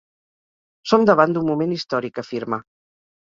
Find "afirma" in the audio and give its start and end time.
2.25-2.59